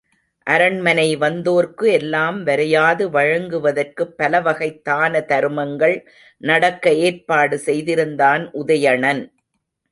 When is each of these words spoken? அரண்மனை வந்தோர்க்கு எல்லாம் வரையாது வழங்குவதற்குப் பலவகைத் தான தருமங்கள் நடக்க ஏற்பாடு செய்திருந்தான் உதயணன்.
அரண்மனை 0.47 1.15
வந்தோர்க்கு 1.15 1.87
எல்லாம் 1.91 2.45
வரையாது 2.45 3.03
வழங்குவதற்குப் 3.09 4.15
பலவகைத் 4.17 4.83
தான 4.83 5.19
தருமங்கள் 5.27 5.95
நடக்க 6.41 6.93
ஏற்பாடு 7.03 7.57
செய்திருந்தான் 7.59 8.45
உதயணன். 8.55 9.23